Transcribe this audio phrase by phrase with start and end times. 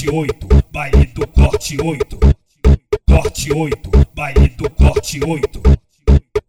[0.00, 2.18] corte 8, baile do corte 8.
[3.06, 5.62] Corte 8, baile do corte 8.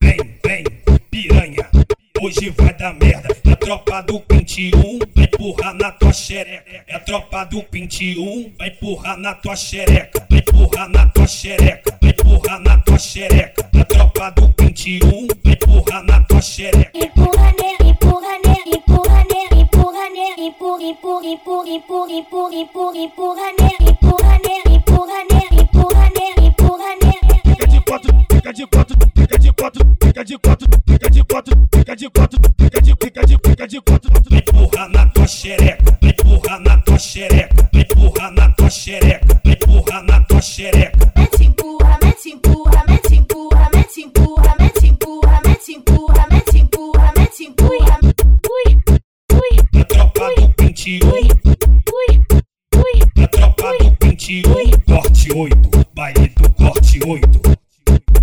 [0.02, 0.64] Vem, vem,
[1.10, 1.70] piranha,
[2.22, 3.36] hoje vai dar merda.
[3.46, 6.84] É a tropa do 21, vai empurrar na tua xereca.
[6.88, 10.26] É a tropa do 21, vai empurrar na tua xereca.
[10.30, 13.70] Vai empurrar na tua xereca, vai empurrar na tua xereca.
[13.74, 16.92] É a tropa do 21, vai empurrar na tua xereca.
[16.94, 17.51] Empurra
[21.32, 26.90] empurra, empurra, empurra, empurra, empurra, empurra, empurra nele, empurra nele, empurra nele, empurra nele, empurra
[27.02, 27.42] nele.
[27.46, 31.68] Fica de quatro, fica de quatro, fica de quatro, fica de quatro, fica de quatro,
[31.74, 34.12] fica de quatro, fica de, fica de, fica de quatro.
[34.30, 37.00] Vai empurrar na tua xereca, vai empurrar na tua
[40.42, 41.14] xereca,
[50.82, 52.22] do 21, ui,
[52.76, 53.24] ui.
[53.24, 54.44] a tropa do 21,
[54.88, 57.42] corte 8, baile do corte 8.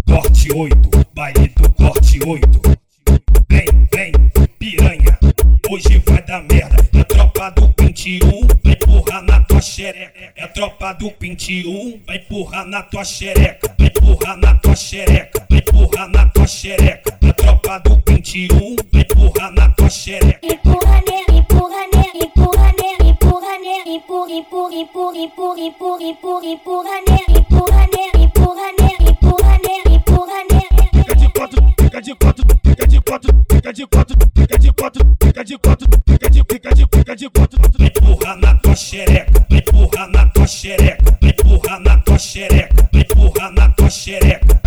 [0.05, 2.61] Corte 8, baile do corte 8.
[3.49, 4.13] Vem, vem,
[4.59, 5.19] piranha,
[5.71, 6.77] hoje vai dar merda.
[6.93, 10.33] É a tropa do 21, vai empurrar na tua xereca.
[10.35, 13.73] É a tropa do 21, vai empurrar na tua xereca.
[13.79, 17.19] Vai empurrar na tua xereca, vai empurrar na tua xereca.
[17.23, 18.68] É tropa do 21,
[24.29, 24.37] Vai
[41.29, 44.61] empurrar na tua xereca, vai empurrar na tua xereca,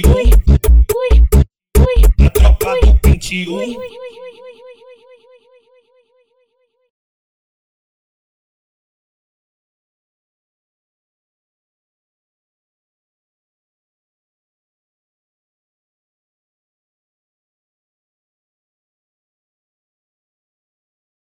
[0.00, 1.22] 21, ui,
[1.78, 2.26] ui.
[2.26, 3.71] a tropa do 21,